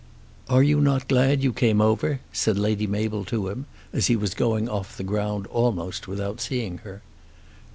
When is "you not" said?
0.63-1.07